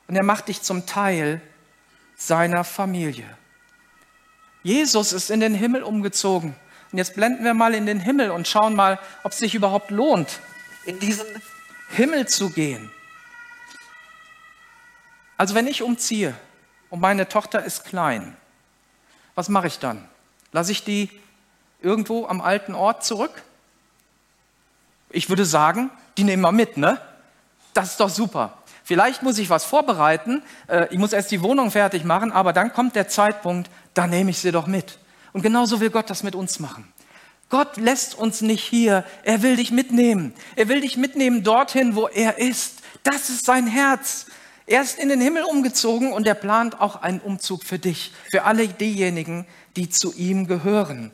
[0.08, 1.42] Und er macht dich zum Teil
[2.16, 3.26] seiner Familie.
[4.64, 6.56] Jesus ist in den Himmel umgezogen.
[6.92, 9.92] Und jetzt blenden wir mal in den Himmel und schauen mal, ob es sich überhaupt
[9.92, 10.40] lohnt,
[10.86, 11.26] in diesen
[11.90, 12.92] Himmel zu gehen.
[15.38, 16.36] Also wenn ich umziehe
[16.90, 18.36] und meine Tochter ist klein,
[19.36, 20.08] was mache ich dann?
[20.52, 21.10] Lasse ich die
[21.82, 23.44] irgendwo am alten Ort zurück?
[25.10, 27.00] Ich würde sagen, die nehmen wir mit, ne?
[27.74, 28.58] Das ist doch super.
[28.84, 32.74] Vielleicht muss ich was vorbereiten, äh, ich muss erst die Wohnung fertig machen, aber dann
[32.74, 34.98] kommt der Zeitpunkt, da nehme ich sie doch mit.
[35.32, 36.92] Und genauso will Gott das mit uns machen.
[37.50, 39.04] Gott lässt uns nicht hier.
[39.24, 40.34] Er will dich mitnehmen.
[40.56, 42.80] Er will dich mitnehmen dorthin, wo er ist.
[43.04, 44.28] Das ist sein Herz.
[44.68, 48.44] Er ist in den Himmel umgezogen und er plant auch einen Umzug für dich, für
[48.44, 51.12] alle diejenigen, die zu ihm gehören.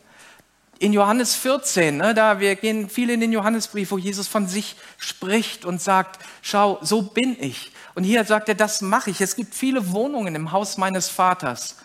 [0.78, 4.76] In Johannes 14, ne, da wir gehen viel in den Johannesbrief, wo Jesus von sich
[4.98, 7.72] spricht und sagt, schau, so bin ich.
[7.94, 9.22] Und hier sagt er, das mache ich.
[9.22, 11.78] Es gibt viele Wohnungen im Haus meines Vaters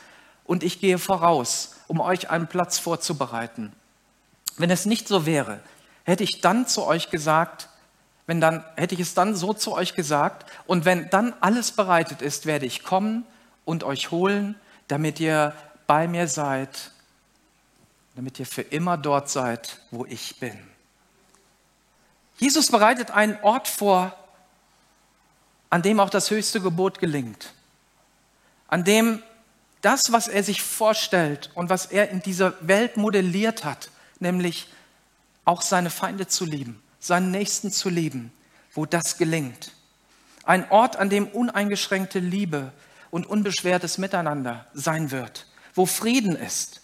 [0.42, 3.72] und ich gehe voraus, um euch einen Platz vorzubereiten.
[4.56, 5.60] Wenn es nicht so wäre,
[6.04, 7.68] hätte ich dann zu euch gesagt,
[8.26, 12.22] wenn dann, hätte ich es dann so zu euch gesagt, und wenn dann alles bereitet
[12.22, 13.24] ist, werde ich kommen
[13.64, 14.54] und euch holen,
[14.88, 15.54] damit ihr
[15.86, 16.92] bei mir seid,
[18.14, 20.56] damit ihr für immer dort seid, wo ich bin.
[22.38, 24.14] Jesus bereitet einen Ort vor,
[25.68, 27.52] an dem auch das höchste Gebot gelingt,
[28.68, 29.22] an dem
[29.82, 34.68] das, was er sich vorstellt und was er in dieser Welt modelliert hat, nämlich
[35.44, 38.32] auch seine Feinde zu lieben, seinen Nächsten zu lieben,
[38.72, 39.72] wo das gelingt.
[40.44, 42.72] Ein Ort, an dem uneingeschränkte Liebe
[43.10, 46.82] und unbeschwertes Miteinander sein wird, wo Frieden ist,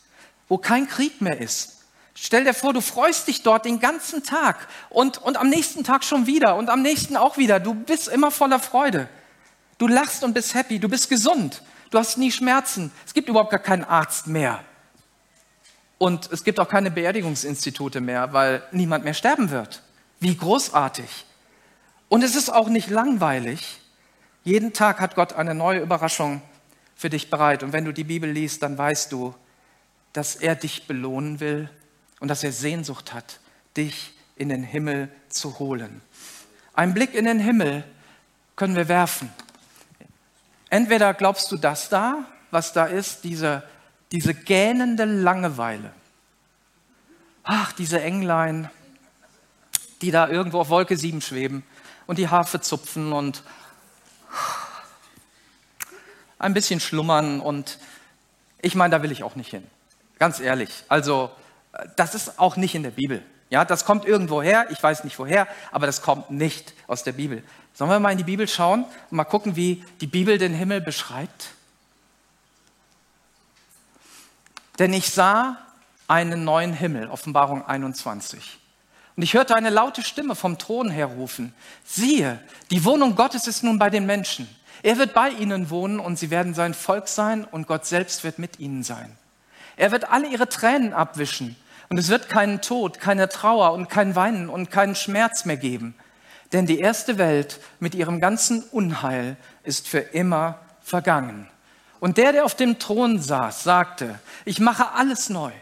[0.49, 1.85] wo kein Krieg mehr ist.
[2.15, 6.03] Stell dir vor, du freust dich dort den ganzen Tag und, und am nächsten Tag
[6.03, 7.61] schon wieder und am nächsten auch wieder.
[7.61, 9.09] Du bist immer voller Freude.
[9.79, 12.91] Du lachst und bist happy, du bist gesund, du hast nie Schmerzen.
[13.05, 14.65] Es gibt überhaupt gar keinen Arzt mehr.
[15.99, 19.83] Und es gibt auch keine Beerdigungsinstitute mehr, weil niemand mehr sterben wird.
[20.21, 21.25] Wie großartig.
[22.09, 23.81] Und es ist auch nicht langweilig.
[24.45, 26.43] Jeden Tag hat Gott eine neue Überraschung
[26.95, 27.63] für dich bereit.
[27.63, 29.35] Und wenn du die Bibel liest, dann weißt du,
[30.13, 31.69] dass er dich belohnen will
[32.21, 33.41] und dass er Sehnsucht hat,
[33.77, 36.01] dich in den Himmel zu holen.
[36.75, 37.85] Ein Blick in den Himmel
[38.55, 39.31] können wir werfen.
[40.71, 43.63] Entweder glaubst du das da, was da ist, diese,
[44.17, 45.93] diese gähnende Langeweile.
[47.45, 48.71] Ach, diese Englein,
[50.01, 51.63] die da irgendwo auf Wolke 7 schweben
[52.07, 53.43] und die Harfe zupfen und
[56.39, 57.79] ein bisschen schlummern und
[58.63, 59.67] ich meine, da will ich auch nicht hin.
[60.19, 60.85] Ganz ehrlich.
[60.89, 61.31] Also,
[61.97, 63.23] das ist auch nicht in der Bibel.
[63.51, 67.13] Ja, das kommt irgendwo her, ich weiß nicht woher, aber das kommt nicht aus der
[67.13, 67.45] Bibel.
[67.75, 70.81] Sollen wir mal in die Bibel schauen und mal gucken, wie die Bibel den Himmel
[70.81, 71.51] beschreibt?
[74.79, 75.59] Denn ich sah
[76.09, 78.59] einen neuen Himmel, Offenbarung 21.
[79.17, 82.39] Und ich hörte eine laute Stimme vom Thron her rufen, siehe,
[82.71, 84.49] die Wohnung Gottes ist nun bei den Menschen.
[84.83, 88.39] Er wird bei ihnen wohnen und sie werden sein Volk sein und Gott selbst wird
[88.39, 89.17] mit ihnen sein.
[89.77, 91.57] Er wird alle ihre Tränen abwischen
[91.89, 95.95] und es wird keinen Tod, keine Trauer und kein Weinen und keinen Schmerz mehr geben.
[96.53, 101.49] Denn die erste Welt mit ihrem ganzen Unheil ist für immer vergangen.
[102.01, 105.53] Und der, der auf dem Thron saß, sagte, ich mache alles neu.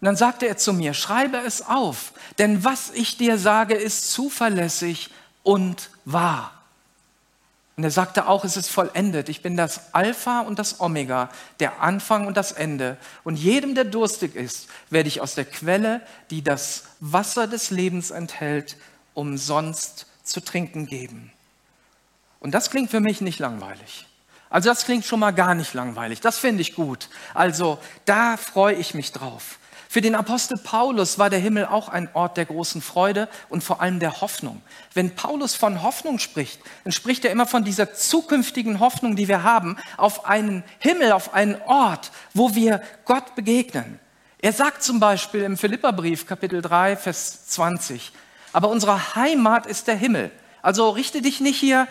[0.00, 4.10] Und dann sagte er zu mir, schreibe es auf, denn was ich dir sage, ist
[4.10, 5.10] zuverlässig
[5.42, 6.52] und wahr.
[7.76, 9.28] Und er sagte auch, es ist vollendet.
[9.28, 12.98] Ich bin das Alpha und das Omega, der Anfang und das Ende.
[13.24, 18.10] Und jedem, der durstig ist, werde ich aus der Quelle, die das Wasser des Lebens
[18.10, 18.76] enthält,
[19.14, 21.32] umsonst zu trinken geben.
[22.40, 24.06] Und das klingt für mich nicht langweilig.
[24.52, 26.20] Also das klingt schon mal gar nicht langweilig.
[26.20, 27.08] Das finde ich gut.
[27.32, 29.58] Also da freue ich mich drauf.
[29.88, 33.80] Für den Apostel Paulus war der Himmel auch ein Ort der großen Freude und vor
[33.80, 34.60] allem der Hoffnung.
[34.92, 39.42] Wenn Paulus von Hoffnung spricht, dann spricht er immer von dieser zukünftigen Hoffnung, die wir
[39.42, 43.98] haben, auf einen Himmel, auf einen Ort, wo wir Gott begegnen.
[44.38, 48.12] Er sagt zum Beispiel im Philipperbrief, Kapitel 3, Vers 20,
[48.52, 50.30] aber unsere Heimat ist der Himmel.
[50.60, 51.88] Also richte dich nicht hier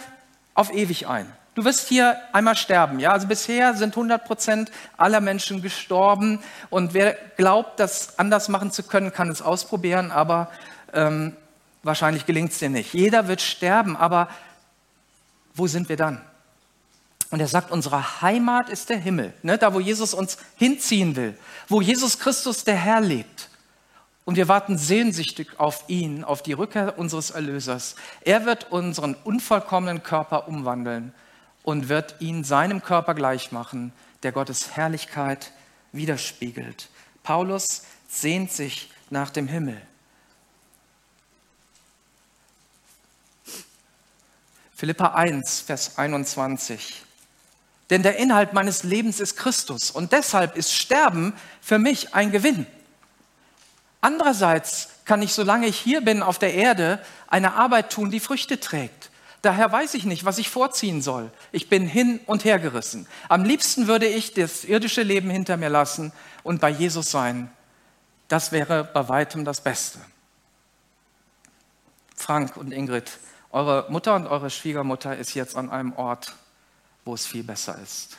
[0.53, 1.25] auf ewig ein.
[1.53, 2.99] Du wirst hier einmal sterben.
[2.99, 3.11] Ja?
[3.11, 6.39] Also bisher sind 100 Prozent aller Menschen gestorben.
[6.69, 10.49] Und wer glaubt, das anders machen zu können, kann es ausprobieren, aber
[10.93, 11.35] ähm,
[11.83, 12.93] wahrscheinlich gelingt es dir nicht.
[12.93, 14.29] Jeder wird sterben, aber
[15.53, 16.21] wo sind wir dann?
[17.31, 19.57] Und er sagt, unsere Heimat ist der Himmel, ne?
[19.57, 21.37] da wo Jesus uns hinziehen will,
[21.67, 23.49] wo Jesus Christus der Herr lebt.
[24.23, 27.95] Und wir warten sehnsüchtig auf ihn, auf die Rückkehr unseres Erlösers.
[28.21, 31.13] Er wird unseren unvollkommenen Körper umwandeln
[31.63, 33.93] und wird ihn seinem Körper gleich machen,
[34.23, 35.51] der Gottes Herrlichkeit
[35.91, 36.89] widerspiegelt.
[37.23, 39.81] Paulus sehnt sich nach dem Himmel.
[44.75, 47.03] Philippa 1, Vers 21.
[47.91, 52.65] Denn der Inhalt meines Lebens ist Christus und deshalb ist Sterben für mich ein Gewinn.
[53.99, 58.59] Andererseits kann ich, solange ich hier bin auf der Erde, eine Arbeit tun, die Früchte
[58.59, 59.10] trägt.
[59.41, 61.31] Daher weiß ich nicht, was ich vorziehen soll.
[61.51, 63.07] Ich bin hin und her gerissen.
[63.27, 66.11] Am liebsten würde ich das irdische Leben hinter mir lassen
[66.43, 67.51] und bei Jesus sein.
[68.27, 69.99] Das wäre bei weitem das Beste.
[72.15, 73.17] Frank und Ingrid,
[73.51, 76.35] eure Mutter und eure Schwiegermutter ist jetzt an einem Ort,
[77.03, 78.17] wo es viel besser ist.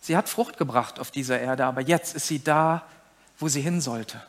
[0.00, 2.86] Sie hat Frucht gebracht auf dieser Erde, aber jetzt ist sie da,
[3.38, 4.22] wo sie hin sollte.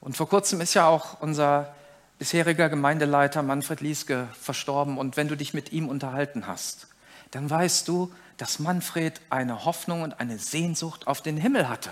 [0.00, 1.74] Und vor kurzem ist ja auch unser
[2.18, 6.88] bisheriger Gemeindeleiter Manfred Lieske verstorben und wenn du dich mit ihm unterhalten hast,
[7.30, 11.90] dann weißt du, dass Manfred eine Hoffnung und eine Sehnsucht auf den Himmel hatte.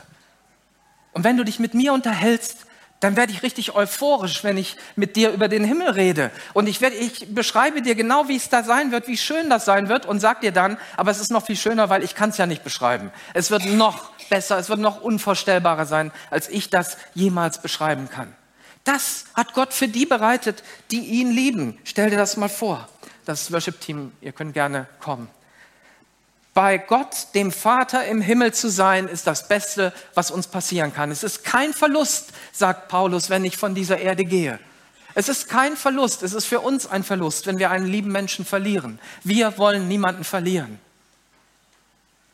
[1.13, 2.67] Und wenn du dich mit mir unterhältst,
[3.01, 6.31] dann werde ich richtig euphorisch, wenn ich mit dir über den Himmel rede.
[6.53, 9.65] Und ich, werde, ich beschreibe dir genau, wie es da sein wird, wie schön das
[9.65, 12.31] sein wird und sag dir dann, aber es ist noch viel schöner, weil ich kann
[12.31, 13.11] es ja nicht beschreiben.
[13.35, 18.33] Es wird noch besser, es wird noch unvorstellbarer sein, als ich das jemals beschreiben kann.
[18.85, 21.79] Das hat Gott für die bereitet, die ihn lieben.
[21.85, 22.89] Stell dir das mal vor.
[23.25, 25.29] Das Worship-Team, ihr könnt gerne kommen.
[26.55, 31.11] Bei Gott, dem Vater im Himmel zu sein, ist das Beste, was uns passieren kann.
[31.11, 34.59] Es ist kein Verlust, sagt Paulus, wenn ich von dieser Erde gehe.
[35.15, 38.45] Es ist kein Verlust, es ist für uns ein Verlust, wenn wir einen lieben Menschen
[38.45, 38.99] verlieren.
[39.25, 40.79] Wir wollen niemanden verlieren.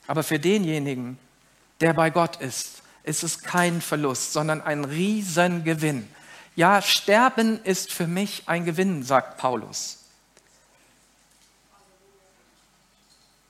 [0.06, 1.18] Aber für denjenigen,
[1.80, 6.08] der bei Gott ist, ist es kein Verlust, sondern ein Riesengewinn.
[6.58, 9.98] Ja, Sterben ist für mich ein Gewinn, sagt Paulus.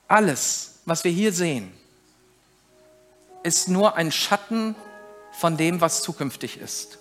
[0.07, 1.73] Alles, was wir hier sehen,
[3.41, 4.75] ist nur ein Schatten
[5.31, 6.99] von dem, was zukünftig ist.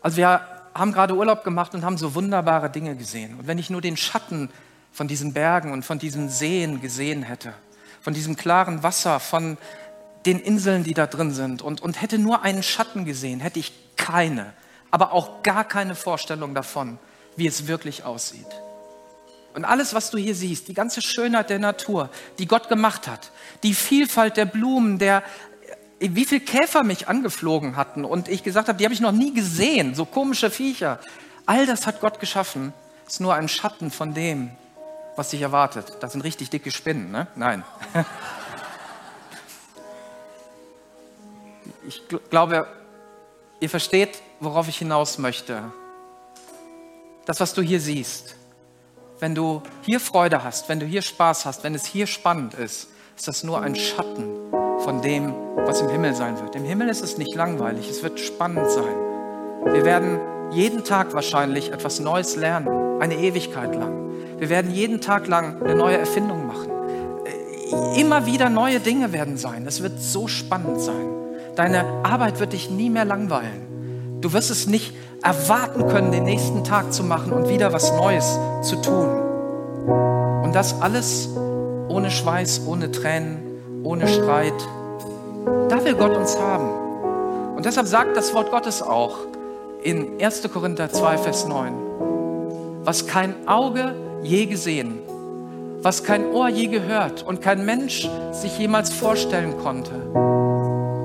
[0.00, 3.36] Also wir haben gerade Urlaub gemacht und haben so wunderbare Dinge gesehen.
[3.36, 4.48] Und wenn ich nur den Schatten
[4.92, 7.52] von diesen Bergen und von diesen Seen gesehen hätte,
[8.00, 9.58] von diesem klaren Wasser, von
[10.26, 13.72] den Inseln, die da drin sind, und, und hätte nur einen Schatten gesehen, hätte ich
[13.96, 14.52] keine,
[14.90, 16.98] aber auch gar keine Vorstellung davon,
[17.36, 18.46] wie es wirklich aussieht.
[19.54, 23.32] Und alles, was du hier siehst, die ganze Schönheit der Natur, die Gott gemacht hat,
[23.62, 25.24] die Vielfalt der Blumen, der,
[25.98, 29.34] wie viele Käfer mich angeflogen hatten und ich gesagt habe, die habe ich noch nie
[29.34, 31.00] gesehen, so komische Viecher.
[31.46, 32.72] All das hat Gott geschaffen,
[33.08, 34.50] ist nur ein Schatten von dem,
[35.16, 35.96] was sich erwartet.
[36.00, 37.26] Das sind richtig dicke Spinnen, ne?
[37.34, 37.64] Nein.
[41.86, 42.66] Ich glaube,
[43.60, 45.62] ihr versteht, worauf ich hinaus möchte.
[47.26, 48.36] Das, was du hier siehst,
[49.18, 52.88] wenn du hier Freude hast, wenn du hier Spaß hast, wenn es hier spannend ist,
[53.16, 54.24] ist das nur ein Schatten
[54.80, 56.56] von dem, was im Himmel sein wird.
[56.56, 58.96] Im Himmel ist es nicht langweilig, es wird spannend sein.
[59.64, 60.18] Wir werden
[60.52, 64.10] jeden Tag wahrscheinlich etwas Neues lernen, eine Ewigkeit lang.
[64.38, 66.70] Wir werden jeden Tag lang eine neue Erfindung machen.
[67.96, 69.66] Immer wieder neue Dinge werden sein.
[69.66, 71.19] Es wird so spannend sein.
[71.60, 74.16] Deine Arbeit wird dich nie mehr langweilen.
[74.22, 78.38] Du wirst es nicht erwarten können, den nächsten Tag zu machen und wieder was Neues
[78.62, 79.10] zu tun.
[80.42, 81.28] Und das alles
[81.88, 84.54] ohne Schweiß, ohne Tränen, ohne Streit.
[85.68, 86.70] Da will Gott uns haben.
[87.54, 89.18] Und deshalb sagt das Wort Gottes auch
[89.82, 90.50] in 1.
[90.50, 91.74] Korinther 2, Vers 9,
[92.84, 95.00] was kein Auge je gesehen,
[95.82, 100.29] was kein Ohr je gehört und kein Mensch sich jemals vorstellen konnte,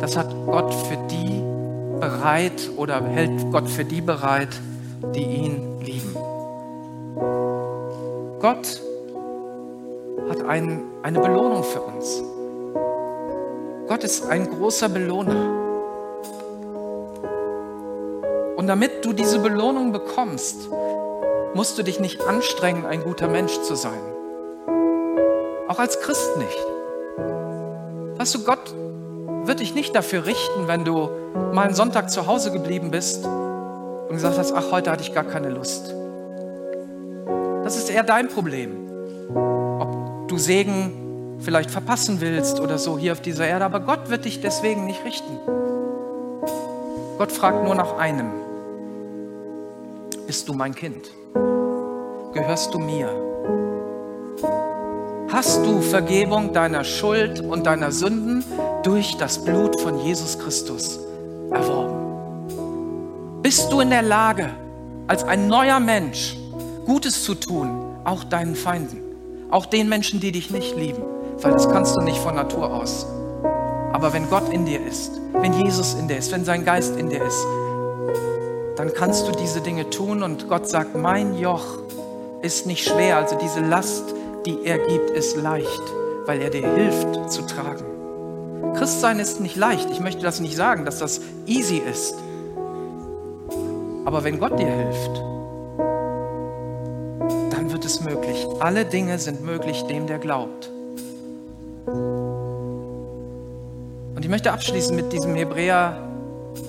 [0.05, 1.41] das hat Gott für die
[1.99, 4.49] bereit oder hält Gott für die bereit,
[5.15, 6.13] die ihn lieben.
[8.39, 8.83] Gott
[10.29, 12.21] hat ein, eine Belohnung für uns.
[13.87, 15.49] Gott ist ein großer Belohner.
[18.57, 20.69] Und damit du diese Belohnung bekommst,
[21.55, 24.01] musst du dich nicht anstrengen, ein guter Mensch zu sein.
[25.67, 26.65] Auch als Christ nicht.
[28.19, 28.71] Weißt du, Gott
[29.47, 31.09] wird dich nicht dafür richten, wenn du
[31.53, 35.23] mal einen Sonntag zu Hause geblieben bist und gesagt hast, ach, heute hatte ich gar
[35.23, 35.93] keine Lust.
[37.63, 38.71] Das ist eher dein Problem.
[39.79, 44.25] Ob du Segen vielleicht verpassen willst oder so hier auf dieser Erde, aber Gott wird
[44.25, 45.37] dich deswegen nicht richten.
[47.17, 48.31] Gott fragt nur nach einem.
[50.27, 51.11] Bist du mein Kind?
[52.33, 53.09] Gehörst du mir?
[55.31, 58.43] Hast du Vergebung deiner Schuld und deiner Sünden
[58.85, 60.99] durch das Blut von Jesus Christus
[61.51, 63.41] erworben?
[63.41, 64.51] Bist du in der Lage,
[65.07, 66.37] als ein neuer Mensch
[66.85, 69.01] Gutes zu tun, auch deinen Feinden,
[69.49, 71.01] auch den Menschen, die dich nicht lieben?
[71.41, 73.07] Weil das kannst du nicht von Natur aus.
[73.91, 77.09] Aber wenn Gott in dir ist, wenn Jesus in dir ist, wenn sein Geist in
[77.09, 77.43] dir ist,
[78.75, 81.79] dann kannst du diese Dinge tun und Gott sagt, mein Joch
[82.43, 84.13] ist nicht schwer, also diese Last,
[84.45, 85.81] die er gibt, ist leicht,
[86.27, 87.94] weil er dir hilft zu tragen.
[88.77, 89.89] Christsein ist nicht leicht.
[89.91, 92.15] Ich möchte das nicht sagen, dass das easy ist.
[94.05, 95.17] Aber wenn Gott dir hilft,
[97.51, 98.45] dann wird es möglich.
[98.59, 100.69] Alle Dinge sind möglich dem, der glaubt.
[104.15, 105.97] Und ich möchte abschließen mit diesem Hebräer,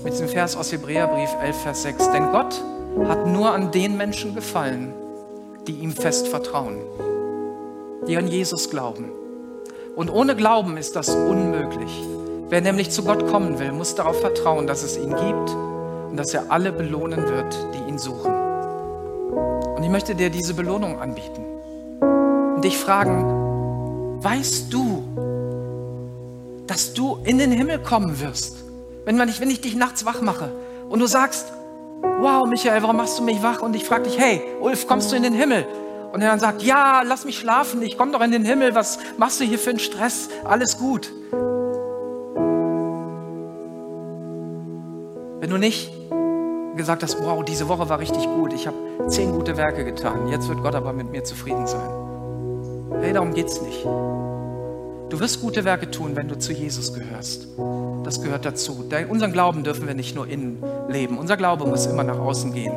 [0.02, 2.10] mit diesem Vers aus Hebräerbrief 11, Vers 6.
[2.12, 2.62] Denn Gott
[3.06, 4.94] hat nur an den Menschen gefallen,
[5.66, 6.78] die ihm fest vertrauen
[8.06, 9.10] die an Jesus glauben.
[9.96, 11.90] Und ohne Glauben ist das unmöglich.
[12.50, 15.50] Wer nämlich zu Gott kommen will, muss darauf vertrauen, dass es ihn gibt
[16.10, 18.30] und dass er alle belohnen wird, die ihn suchen.
[18.30, 21.42] Und ich möchte dir diese Belohnung anbieten
[22.54, 25.02] und dich fragen, weißt du,
[26.66, 28.64] dass du in den Himmel kommen wirst,
[29.06, 30.52] Wenn, man, wenn ich dich nachts wach mache
[30.90, 31.52] und du sagst,
[32.20, 33.62] wow, Michael, warum machst du mich wach?
[33.62, 35.66] Und ich frage dich, hey, Ulf, kommst du in den Himmel?
[36.16, 38.98] Und er dann sagt, ja, lass mich schlafen, ich komme doch in den Himmel, was
[39.18, 40.30] machst du hier für einen Stress?
[40.44, 41.12] Alles gut.
[45.40, 45.92] Wenn du nicht
[46.74, 50.48] gesagt hast, wow, diese Woche war richtig gut, ich habe zehn gute Werke getan, jetzt
[50.48, 51.90] wird Gott aber mit mir zufrieden sein.
[53.02, 53.84] Hey, darum geht es nicht.
[53.84, 57.46] Du wirst gute Werke tun, wenn du zu Jesus gehörst.
[58.04, 58.86] Das gehört dazu.
[59.10, 61.18] Unseren Glauben dürfen wir nicht nur innen leben.
[61.18, 62.72] Unser Glaube muss immer nach außen gehen.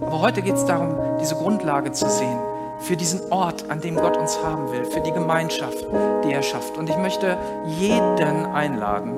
[0.00, 2.38] Aber heute geht es darum, diese Grundlage zu sehen
[2.80, 5.84] für diesen Ort, an dem Gott uns haben will, für die Gemeinschaft,
[6.24, 6.76] die er schafft.
[6.78, 7.36] Und ich möchte
[7.66, 9.14] jeden einladen,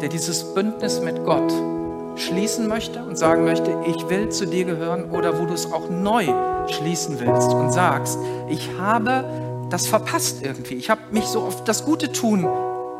[0.00, 1.52] der dieses Bündnis mit Gott
[2.16, 5.88] schließen möchte und sagen möchte, ich will zu dir gehören oder wo du es auch
[5.88, 6.26] neu
[6.68, 8.18] schließen willst und sagst,
[8.48, 9.24] ich habe
[9.70, 10.74] das verpasst irgendwie.
[10.74, 12.46] Ich habe mich so auf das Gute tun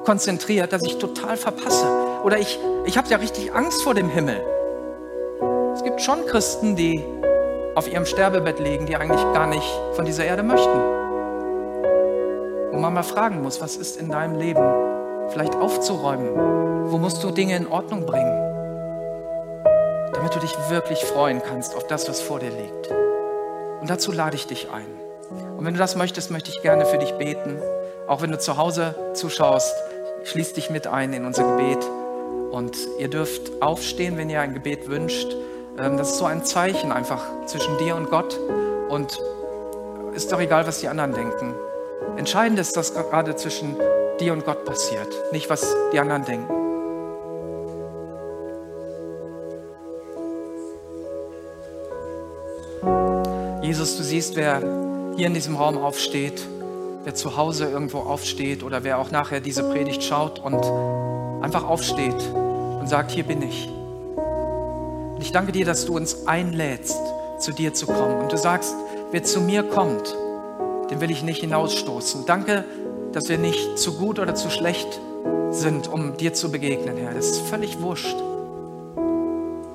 [0.04, 1.86] konzentriert, dass ich total verpasse.
[2.24, 4.40] Oder ich, ich habe ja richtig Angst vor dem Himmel.
[5.90, 7.04] Gibt schon Christen, die
[7.74, 10.78] auf ihrem Sterbebett liegen, die eigentlich gar nicht von dieser Erde möchten.
[12.70, 14.62] Wo man mal fragen muss, was ist in deinem Leben
[15.30, 16.92] vielleicht aufzuräumen?
[16.92, 18.38] Wo musst du Dinge in Ordnung bringen?
[20.14, 22.92] Damit du dich wirklich freuen kannst auf das, was vor dir liegt.
[23.80, 24.86] Und dazu lade ich dich ein.
[25.58, 27.60] Und wenn du das möchtest, möchte ich gerne für dich beten.
[28.06, 29.74] Auch wenn du zu Hause zuschaust,
[30.22, 31.84] schließ dich mit ein in unser Gebet.
[32.52, 35.34] Und ihr dürft aufstehen, wenn ihr ein Gebet wünscht.
[35.78, 38.38] Ähm, das ist so ein Zeichen einfach zwischen dir und Gott.
[38.88, 39.18] Und
[40.14, 41.54] ist doch egal, was die anderen denken.
[42.16, 43.76] Entscheidend ist, dass gerade zwischen
[44.18, 46.60] dir und Gott passiert, nicht was die anderen denken.
[53.62, 54.60] Jesus, du siehst, wer
[55.16, 56.46] hier in diesem Raum aufsteht,
[57.04, 60.64] wer zu Hause irgendwo aufsteht oder wer auch nachher diese Predigt schaut und
[61.42, 63.79] einfach aufsteht und sagt, hier bin ich.
[65.20, 66.98] Und ich danke dir, dass du uns einlädst,
[67.38, 68.22] zu dir zu kommen.
[68.22, 68.74] Und du sagst,
[69.10, 70.16] wer zu mir kommt,
[70.90, 72.24] den will ich nicht hinausstoßen.
[72.24, 72.64] Danke,
[73.12, 74.98] dass wir nicht zu gut oder zu schlecht
[75.50, 77.12] sind, um dir zu begegnen, Herr.
[77.12, 78.16] Das ist völlig wurscht.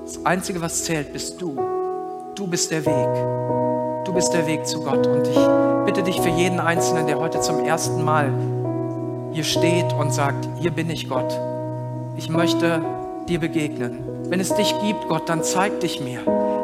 [0.04, 1.56] Das Einzige, was zählt, bist du.
[2.34, 4.04] Du bist der Weg.
[4.04, 5.06] Du bist der Weg zu Gott.
[5.06, 5.38] Und ich
[5.86, 8.34] bitte dich für jeden Einzelnen, der heute zum ersten Mal
[9.32, 11.39] hier steht und sagt, hier bin ich Gott.
[12.18, 12.82] Ich möchte
[13.28, 14.05] dir begegnen.
[14.30, 16.19] Wenn es dich gibt, Gott, dann zeig dich mir.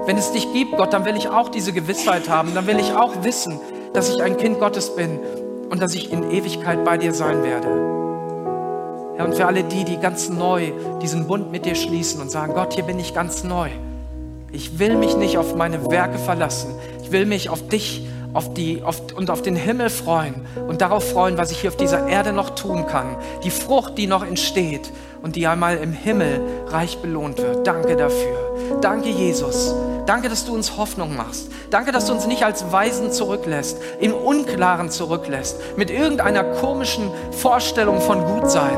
[0.05, 2.55] Wenn es dich gibt, Gott, dann will ich auch diese Gewissheit haben.
[2.55, 3.59] Dann will ich auch wissen,
[3.93, 5.20] dass ich ein Kind Gottes bin
[5.70, 7.68] und dass ich in Ewigkeit bei dir sein werde.
[9.16, 12.53] Herr, und für alle die, die ganz neu diesen Bund mit dir schließen und sagen,
[12.55, 13.70] Gott, hier bin ich ganz neu.
[14.51, 16.74] Ich will mich nicht auf meine Werke verlassen.
[17.03, 21.10] Ich will mich auf dich auf die, auf, und auf den Himmel freuen und darauf
[21.12, 23.18] freuen, was ich hier auf dieser Erde noch tun kann.
[23.44, 27.66] Die Frucht, die noch entsteht und die einmal im Himmel reich belohnt wird.
[27.68, 28.80] Danke dafür.
[28.82, 29.74] Danke, Jesus.
[30.06, 31.50] Danke, dass du uns Hoffnung machst.
[31.70, 38.02] Danke, dass du uns nicht als Weisen zurücklässt, im Unklaren zurücklässt, mit irgendeiner komischen Vorstellung
[38.02, 38.78] von Gutsein.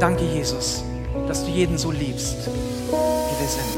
[0.00, 0.82] Danke, Jesus,
[1.28, 3.73] dass du jeden so liebst, wie wir sind.